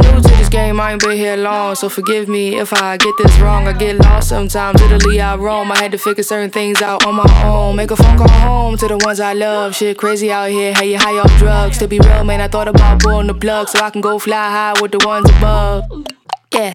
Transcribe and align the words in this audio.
I'm 0.00 0.14
new 0.14 0.20
to 0.20 0.28
this 0.36 0.48
game, 0.48 0.80
I 0.80 0.92
ain't 0.92 1.02
been 1.02 1.16
here 1.16 1.36
long, 1.36 1.74
so 1.74 1.88
forgive 1.88 2.28
me 2.28 2.58
if 2.58 2.72
I 2.72 2.96
get 2.96 3.14
this 3.18 3.38
wrong. 3.38 3.66
I 3.66 3.72
get 3.72 3.98
lost 3.98 4.28
sometimes, 4.28 4.80
Italy 4.82 5.20
I 5.20 5.36
roam. 5.36 5.72
I 5.72 5.78
had 5.78 5.92
to 5.92 5.98
figure 5.98 6.22
certain 6.22 6.50
things 6.50 6.82
out 6.82 7.06
on 7.06 7.14
my 7.14 7.44
own. 7.44 7.76
Make 7.76 7.90
a 7.90 7.96
phone 7.96 8.18
call 8.18 8.28
home 8.28 8.76
to 8.78 8.88
the 8.88 8.98
ones 8.98 9.20
I 9.20 9.32
love. 9.32 9.74
Shit 9.74 9.96
crazy 9.96 10.30
out 10.30 10.50
here, 10.50 10.74
how 10.74 10.82
you 10.82 10.98
high 10.98 11.18
off 11.18 11.34
drugs. 11.38 11.78
To 11.78 11.88
be 11.88 11.98
real, 11.98 12.24
man, 12.24 12.40
I 12.40 12.48
thought 12.48 12.68
about 12.68 13.00
pulling 13.00 13.28
the 13.28 13.34
plug 13.34 13.68
so 13.68 13.78
I 13.78 13.90
can 13.90 14.00
go 14.00 14.18
fly 14.18 14.50
high 14.50 14.74
with 14.80 14.92
the 14.92 15.06
ones 15.06 15.30
above. 15.30 15.84
Yeah, 16.52 16.72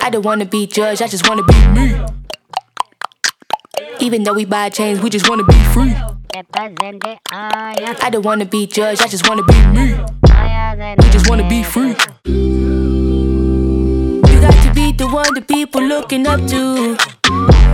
I 0.00 0.10
don't 0.10 0.24
wanna 0.24 0.46
be 0.46 0.66
judged, 0.66 1.02
I 1.02 1.06
just 1.06 1.28
wanna 1.28 1.44
be 1.44 1.68
me. 1.68 2.04
Even 4.00 4.24
though 4.24 4.34
we 4.34 4.44
buy 4.44 4.68
chains, 4.68 5.00
we 5.00 5.10
just 5.10 5.28
wanna 5.28 5.44
be 5.44 5.58
free. 5.72 5.94
I 6.32 8.08
don't 8.10 8.24
wanna 8.24 8.44
be 8.44 8.66
judged, 8.66 9.02
I 9.02 9.08
just 9.08 9.28
wanna 9.28 9.42
be 9.42 9.54
me. 9.66 9.94
We 10.98 11.10
just 11.10 11.28
wanna 11.28 11.48
be 11.48 11.62
free. 11.64 11.96
You 12.24 14.22
got 14.40 14.54
to 14.64 14.72
be 14.74 14.92
the 14.92 15.08
one 15.08 15.34
that 15.34 15.48
people 15.48 15.82
looking 15.82 16.26
up 16.26 16.40
to. 16.48 16.96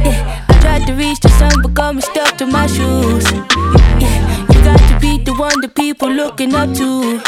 Yeah, 0.04 0.44
I 0.48 0.58
tried 0.60 0.86
to 0.86 0.94
reach 0.94 1.20
the 1.20 1.28
sun, 1.28 1.52
but 1.62 1.74
got 1.74 1.94
me 1.94 2.00
stuck 2.00 2.38
to 2.38 2.46
my 2.46 2.66
shoes. 2.66 3.30
Yeah, 4.00 4.46
you 4.50 4.64
got 4.64 4.78
to 4.78 4.98
be 5.00 5.18
the 5.18 5.34
one 5.34 5.60
that 5.60 5.74
people 5.74 6.10
looking 6.10 6.54
up 6.54 6.72
to. 6.76 7.20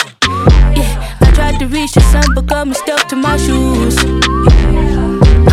Yeah, 0.76 1.18
I 1.20 1.30
tried 1.34 1.58
to 1.60 1.66
reach 1.66 1.92
the 1.92 2.00
sun, 2.00 2.24
but 2.34 2.46
got 2.46 2.66
me 2.66 2.74
stuck 2.74 3.06
to 3.08 3.16
my 3.16 3.36
shoes. 3.36 3.96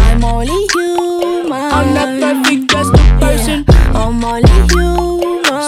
I'm 0.06 0.24
only 0.24 0.68
human. 0.74 1.52
I'm 1.52 1.94
not 1.94 2.20
perfect, 2.22 2.72
just 2.72 2.94
a 2.94 3.20
person. 3.20 3.66
I'm 3.94 4.24
only 4.24 4.50
human. 4.70 4.85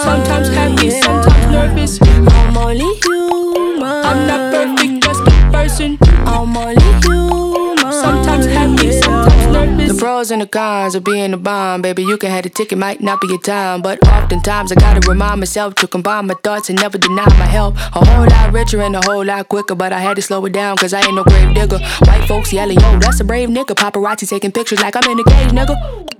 Sometimes 0.08 0.48
happy, 0.48 0.90
sometimes 0.90 1.52
nervous. 1.52 1.98
I'm 2.00 2.56
only 2.56 2.88
human. 3.04 3.82
I'm 3.82 4.26
not 4.26 4.40
perfect, 4.54 5.04
just 5.04 5.20
a 5.20 5.50
person. 5.52 5.98
I'm 6.24 6.56
only 6.56 6.82
human. 7.02 7.92
Sometimes 7.92 8.46
happy, 8.46 8.92
sometimes 9.02 9.52
nervous. 9.52 9.92
The 9.92 9.98
pros 9.98 10.30
and 10.30 10.40
the 10.40 10.46
cons 10.46 10.94
of 10.94 11.04
being 11.04 11.34
a 11.34 11.36
bomb, 11.36 11.82
baby. 11.82 12.04
You 12.04 12.16
can 12.16 12.30
have 12.30 12.44
the 12.44 12.48
ticket, 12.48 12.78
might 12.78 13.02
not 13.02 13.20
be 13.20 13.28
your 13.28 13.38
time. 13.38 13.82
But 13.82 14.02
oftentimes 14.08 14.72
I 14.72 14.76
gotta 14.76 15.06
remind 15.06 15.40
myself 15.40 15.74
to 15.74 15.86
combine 15.86 16.26
my 16.26 16.36
thoughts 16.42 16.70
and 16.70 16.80
never 16.80 16.96
deny 16.96 17.28
my 17.38 17.44
help. 17.44 17.76
A 17.76 18.02
whole 18.02 18.26
lot 18.26 18.50
richer 18.50 18.80
and 18.80 18.96
a 18.96 19.02
whole 19.04 19.26
lot 19.26 19.46
quicker, 19.50 19.74
but 19.74 19.92
I 19.92 20.00
had 20.00 20.16
to 20.16 20.22
slow 20.22 20.42
it 20.46 20.54
down, 20.54 20.78
cause 20.78 20.94
I 20.94 21.02
ain't 21.02 21.16
no 21.16 21.24
grave 21.24 21.54
digger. 21.54 21.80
White 22.06 22.26
folks 22.26 22.50
yelling, 22.50 22.80
yo, 22.80 22.98
that's 22.98 23.20
a 23.20 23.24
brave 23.24 23.50
nigga. 23.50 23.74
Paparazzi 23.76 24.26
taking 24.26 24.52
pictures 24.52 24.80
like 24.80 24.96
I'm 24.96 25.10
in 25.12 25.20
a 25.20 25.24
cage, 25.24 25.50
nigga. 25.50 26.17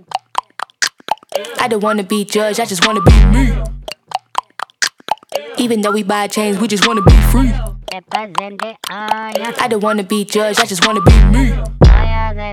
I 1.61 1.69
don't 1.69 1.83
wanna 1.83 2.03
be 2.03 2.25
judged, 2.25 2.61
I 2.61 2.65
just 2.65 2.87
wanna 2.87 3.01
be 3.01 3.13
me. 3.27 3.55
Even 5.59 5.83
though 5.83 5.93
we 5.93 6.03
buy 6.03 6.27
chains, 6.27 6.59
we 6.59 6.67
just 6.69 6.87
wanna 6.87 7.03
be 7.03 7.13
free. 7.31 7.53
I 7.93 9.67
don't 9.69 9.83
wanna 9.83 10.03
be 10.03 10.25
judged, 10.25 10.61
I 10.61 10.67
just 10.67 10.87
wanna 10.87 11.01
be 11.01 11.13
me. 11.27 11.53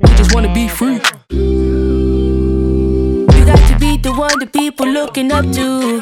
We 0.04 0.15
just 0.15 0.34
wanna 0.34 0.54
be 0.54 0.68
free. 0.68 1.00
You 3.36 3.46
got 3.46 3.60
to 3.70 3.77
be 3.80 3.98
the 3.98 4.13
one 4.13 4.39
that 4.39 4.51
people 4.54 4.88
looking 4.88 5.32
up 5.32 5.46
to. 5.54 6.01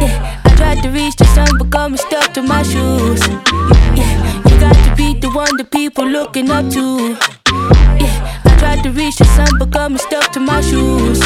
Yeah, 0.00 0.40
I 0.44 0.54
tried 0.56 0.82
to 0.82 0.90
reach 0.90 1.16
the 1.16 1.24
sun, 1.26 1.58
but 1.58 1.70
got 1.70 1.90
me 1.90 1.98
stuck 1.98 2.32
to 2.34 2.42
my 2.42 2.62
shoes. 2.62 3.20
Yeah, 3.96 4.42
you 4.48 4.60
got 4.60 4.74
to 4.74 4.94
be 4.96 5.14
the 5.14 5.30
one 5.30 5.56
that 5.56 5.70
people 5.70 6.06
looking 6.06 6.50
up 6.50 6.68
to. 6.70 7.16
Yeah, 8.00 8.42
I 8.44 8.56
tried 8.58 8.82
to 8.84 8.90
reach 8.90 9.16
the 9.16 9.24
sun, 9.24 9.48
but 9.58 9.70
got 9.70 9.90
me 9.90 9.98
stuck 9.98 10.32
to 10.32 10.40
my 10.40 10.60
shoes. 10.60 11.20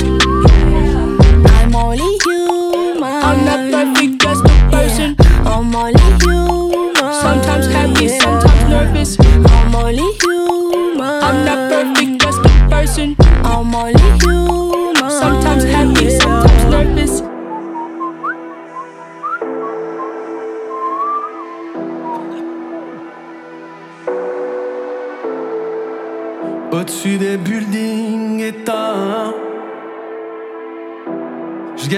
I'm 1.76 1.84
only 1.84 2.18
human. 2.24 3.02
I'm 3.02 3.44
not 3.44 3.70
perfect, 3.70 4.22
just 4.22 4.55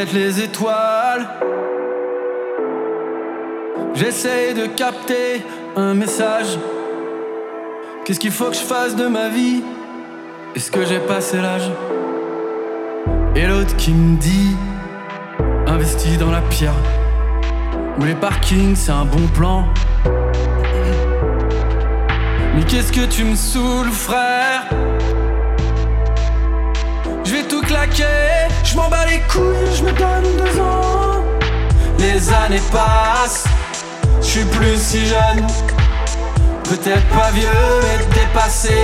les 0.06 0.40
étoiles. 0.40 1.28
J'essaye 3.94 4.54
de 4.54 4.66
capter 4.66 5.42
un 5.76 5.94
message. 5.94 6.58
Qu'est-ce 8.04 8.20
qu'il 8.20 8.30
faut 8.30 8.46
que 8.46 8.54
je 8.54 8.60
fasse 8.60 8.94
de 8.94 9.06
ma 9.06 9.28
vie? 9.28 9.62
Est-ce 10.54 10.70
que 10.70 10.84
j'ai 10.84 11.00
passé 11.00 11.38
l'âge? 11.38 11.70
Et 13.34 13.46
l'autre 13.46 13.76
qui 13.76 13.90
me 13.90 14.16
dit 14.16 14.56
Investis 15.66 16.16
dans 16.16 16.30
la 16.30 16.42
pierre. 16.42 16.72
Ou 17.98 18.04
les 18.04 18.14
parkings, 18.14 18.76
c'est 18.76 18.92
un 18.92 19.04
bon 19.04 19.26
plan. 19.34 19.64
Mais 22.54 22.62
qu'est-ce 22.64 22.92
que 22.92 23.04
tu 23.06 23.24
me 23.24 23.34
saoules, 23.34 23.90
frère? 23.90 24.64
Je 28.64 28.76
m'en 28.76 28.88
bats 28.88 29.06
les 29.06 29.20
couilles, 29.20 29.74
je 29.76 29.82
me 29.82 29.92
donne 29.92 30.36
deux 30.36 30.60
ans. 30.60 31.24
Les 31.98 32.32
années 32.32 32.62
passent, 32.70 33.44
je 34.20 34.26
suis 34.26 34.44
plus 34.44 34.76
si 34.76 35.06
jeune. 35.06 35.46
Peut-être 36.64 37.06
pas 37.08 37.30
vieux, 37.32 37.48
mais 37.82 38.04
dépassé. 38.14 38.74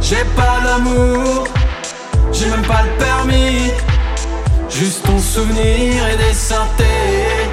J'ai 0.00 0.24
pas 0.36 0.58
l'amour, 0.64 1.46
j'ai 2.32 2.46
même 2.46 2.62
pas 2.62 2.82
le 2.82 2.98
permis. 2.98 3.70
Juste 4.68 5.06
ton 5.06 5.18
souvenir 5.18 6.08
et 6.08 6.16
des 6.16 6.34
synthés. 6.34 7.45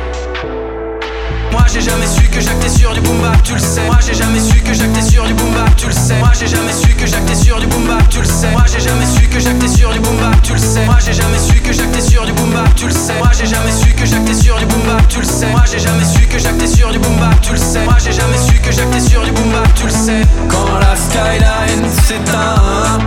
Moi 1.53 1.65
j'ai 1.72 1.81
jamais 1.81 2.07
su 2.07 2.24
que 2.24 2.41
j'actais 2.41 2.67
sur 2.67 2.93
du 2.93 3.01
boom 3.01 3.22
bap, 3.22 3.43
tu 3.43 3.53
le 3.53 3.60
sais. 3.60 3.86
Moi 3.86 3.98
j'ai 4.05 4.15
jamais 4.15 4.39
su 4.39 4.55
que 4.62 4.74
j'actais 4.74 5.01
sur 5.03 5.24
du 5.25 5.33
boom 5.36 5.53
bap, 5.53 5.75
tu 5.75 5.86
le 5.86 5.93
sais. 5.93 6.17
Moi 6.19 6.31
j'ai 6.38 6.48
jamais 6.48 6.74
su 6.74 6.89
que 6.95 7.05
j'actais 7.05 7.36
sur 7.36 7.60
du 7.60 7.67
boom 7.67 7.86
bap, 7.86 8.10
tu 8.10 8.19
le 8.19 8.25
sais. 8.25 8.51
Moi 8.51 8.63
j'ai 8.72 8.79
jamais 8.81 9.05
su 9.05 9.27
que 9.27 9.39
j'actais 9.39 9.67
sur 9.67 9.91
du 9.93 10.00
boom 10.00 10.17
bap, 10.17 10.43
tu 10.43 10.53
le 10.53 10.60
sais. 10.60 10.86
Moi 10.86 10.98
j'ai 11.05 11.13
jamais 11.13 11.39
su 11.39 11.62
que 11.62 11.72
j'actais 11.72 12.01
sur 12.01 12.25
du 12.25 12.33
boom 12.33 12.50
bap, 12.51 12.75
tu 12.75 12.88
le 12.88 12.91
sais. 12.91 13.19
Moi 13.19 13.31
j'ai 13.38 13.45
jamais 13.45 13.72
su 13.72 13.93
que 13.93 14.05
j'actais 14.05 14.33
sur 14.33 14.57
du 14.57 14.65
boom 14.65 14.81
bap, 14.81 15.07
tu 15.07 15.19
le 15.19 15.25
sais. 15.25 15.51
Moi 15.51 15.63
j'ai 15.72 15.79
jamais 15.79 16.05
su 16.05 16.27
que 16.27 16.39
j'actais 16.39 16.67
sur 16.67 16.91
du 16.91 17.00
boomba, 17.00 17.29
tu 17.41 17.51
le 17.51 17.57
sais. 17.57 17.83
Moi 17.86 17.95
j'ai 18.03 18.12
jamais 18.12 18.38
su 18.38 18.53
que 18.60 18.72
j'actais 18.72 19.00
sur 19.00 19.22
du 19.24 19.31
boom 19.31 19.51
bap, 19.51 19.74
tu 19.75 19.86
le 19.86 19.91
sais. 19.91 20.22
Quand 20.50 20.79
la 20.79 20.95
skyline 20.95 21.89
s'éteint, 22.07 23.00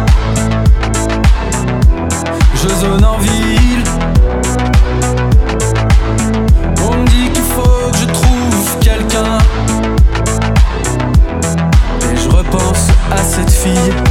je 2.54 2.68
zone 2.68 3.04
en 3.04 3.18
ville. 3.18 4.35
à 13.10 13.22
cette 13.22 13.50
fille. 13.50 14.05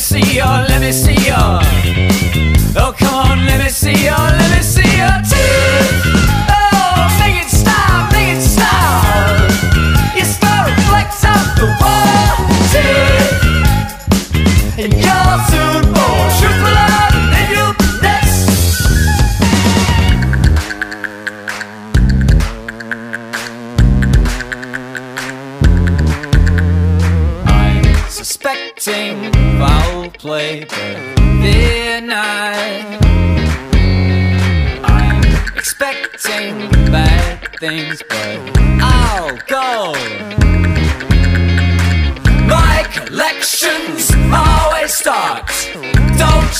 see 0.00 0.36
ya, 0.36 0.64
let 0.66 0.80
me 0.80 0.92
see 0.92 1.14
ya. 1.28 1.60
Oh, 2.74 2.94
come 2.98 3.14
on, 3.14 3.46
let 3.46 3.58
me 3.62 3.68
see 3.68 3.92
ya, 4.06 4.16
let 4.16 4.50
me 4.56 4.62
see 4.62 4.96
ya. 4.96 5.49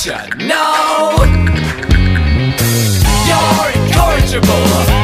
should 0.01 0.35
know? 0.47 1.13
You're 3.27 3.83
incorrigible. 3.85 5.00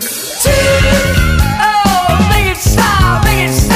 T- 0.00 0.50
oh, 1.60 2.28
make 2.30 2.50
it 2.52 2.56
stop, 2.56 3.24
make 3.24 3.48
it 3.48 3.52
stop. 3.52 3.69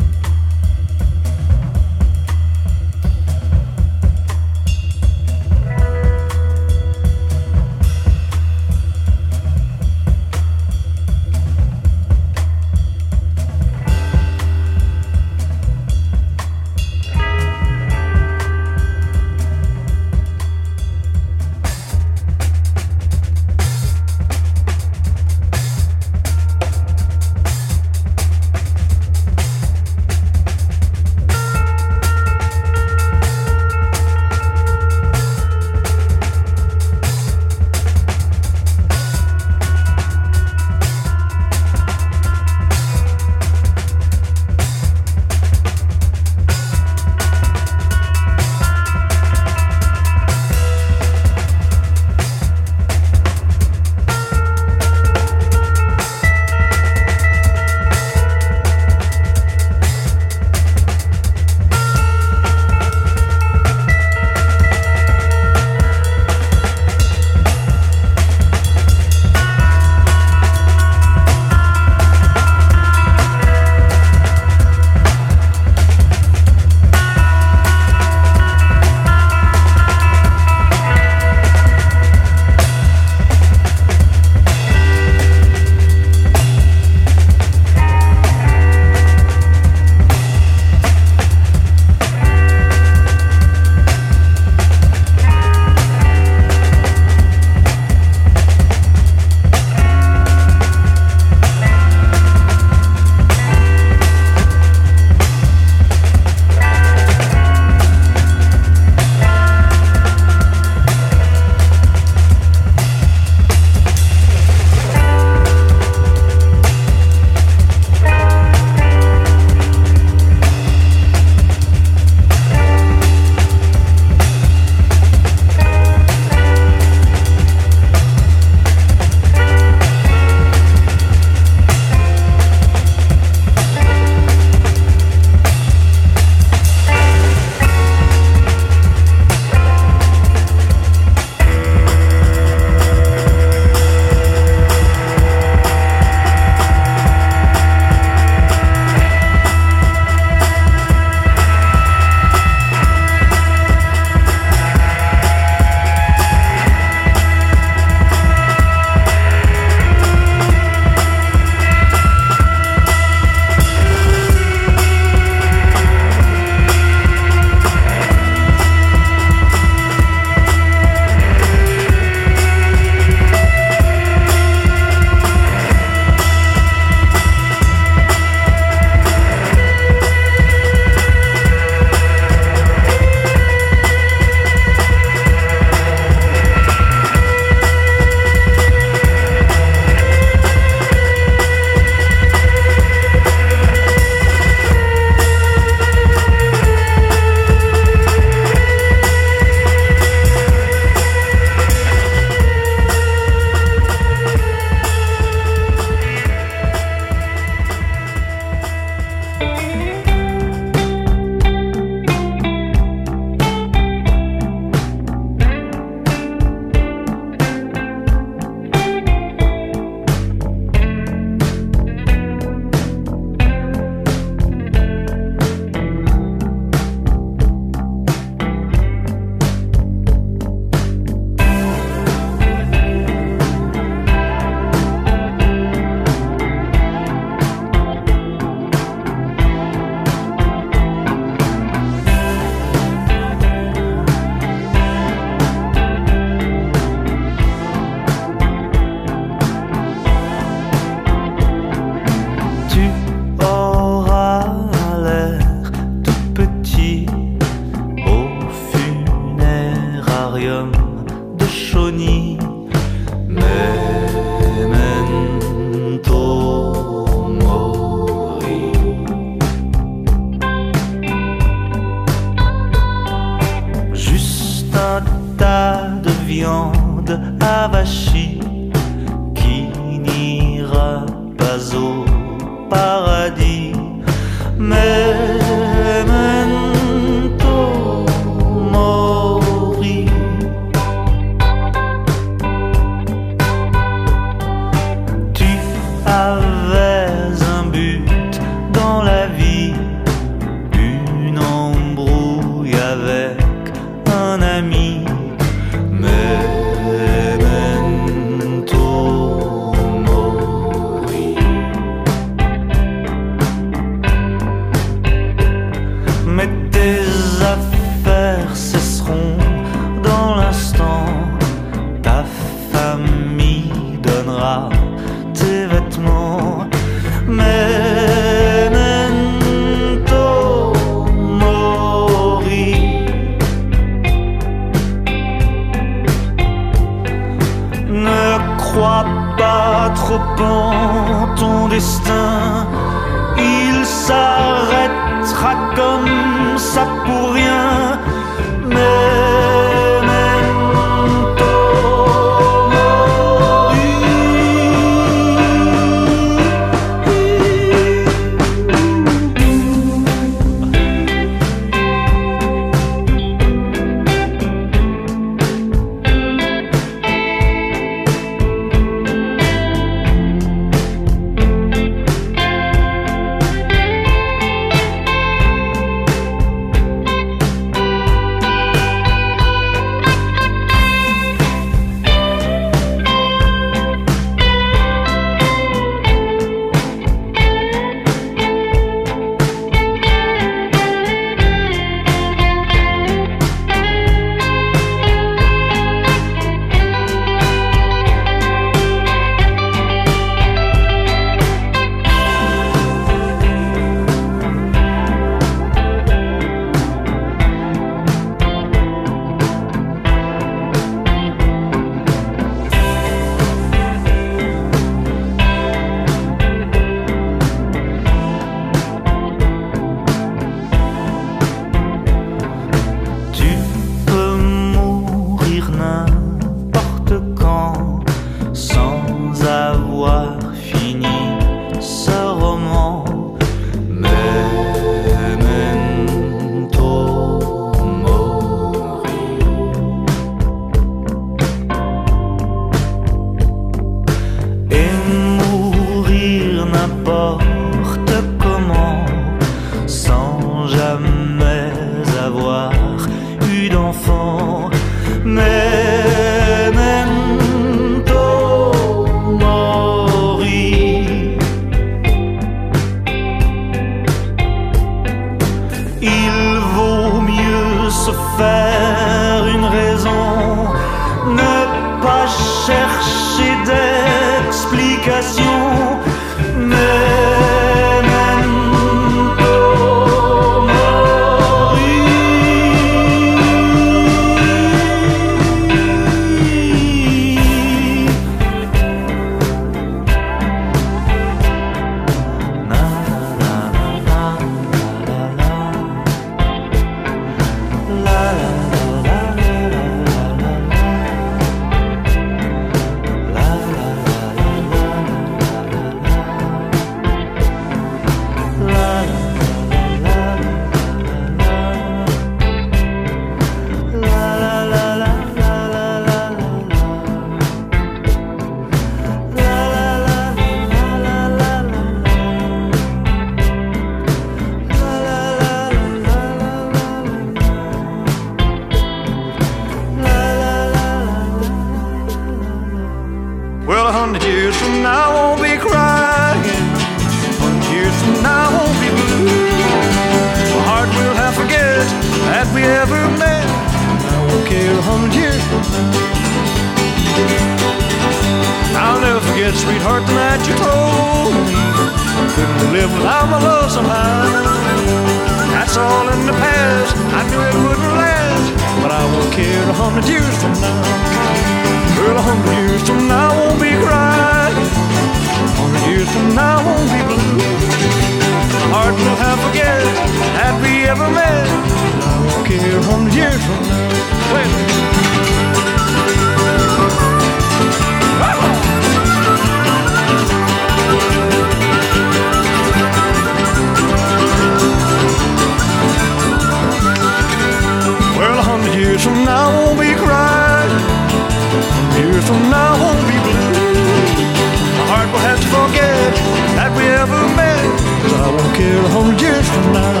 care 598.56 598.78
a 598.78 598.88
hundred 598.88 599.20
years 599.20 599.46
from 599.50 599.72
now. 599.72 600.00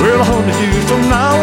Well, 0.00 0.20
a 0.20 0.24
hundred 0.24 0.56
years 0.62 0.84
from 0.88 1.02
now. 1.10 1.33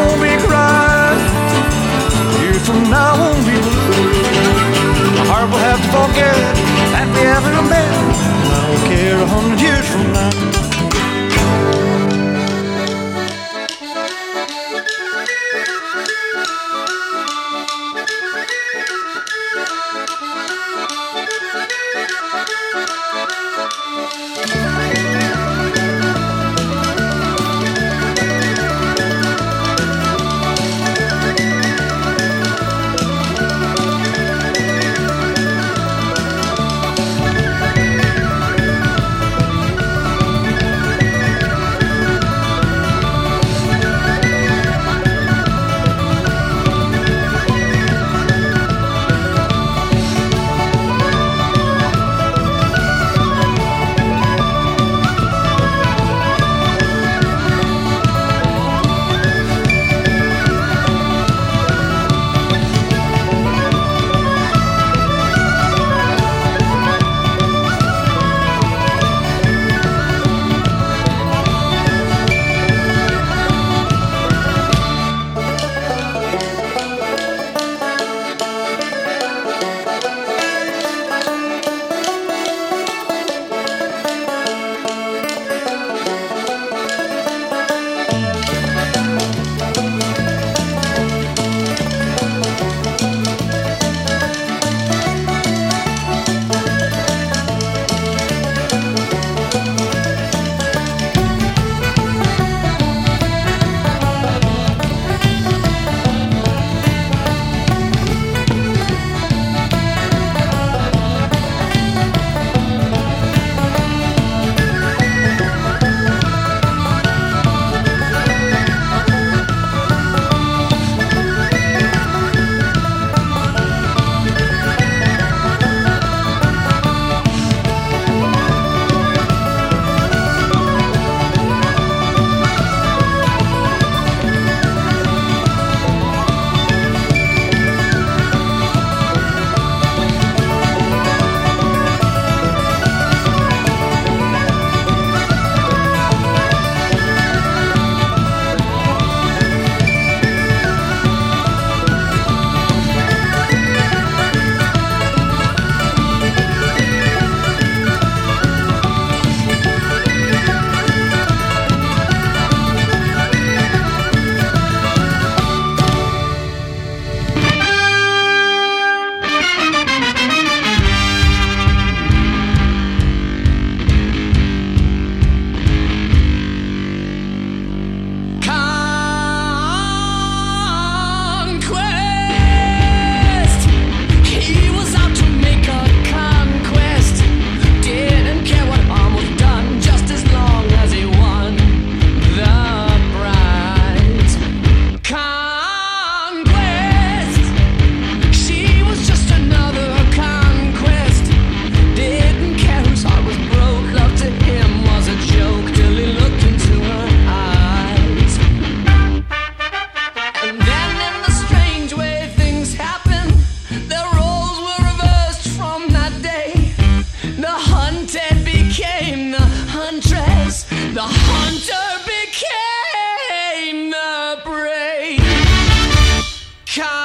Come. 226.71 227.00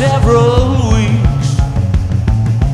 several 0.00 0.70
weeks. 0.94 1.60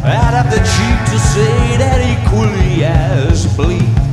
I'd 0.04 0.32
have 0.38 0.48
the 0.48 0.58
cheek 0.58 0.98
to 1.10 1.18
say 1.18 1.76
that 1.76 1.98
equally 2.14 2.84
as 2.84 3.52
bleak. 3.56 4.05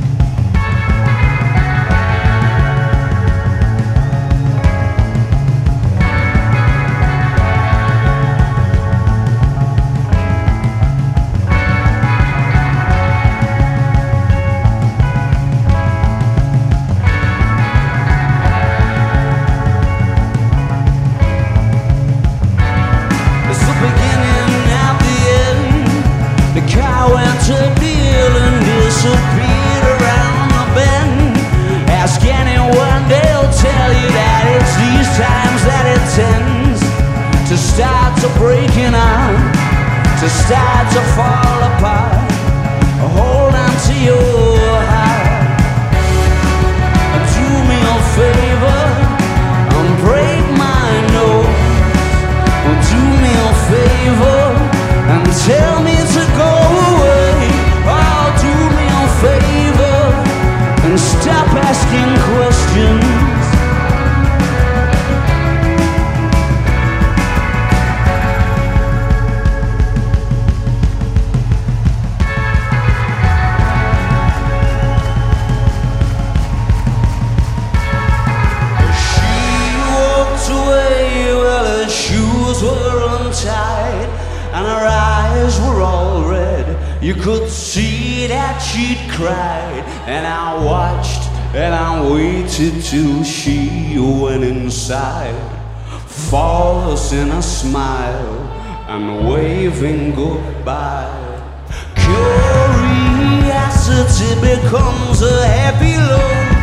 Becomes 104.94 105.22
a 105.22 105.46
heavy 105.46 105.96
load. 105.96 106.54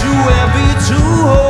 Too 0.00 0.20
heavy 0.36 0.68
to 0.88 1.00
hold, 1.28 1.43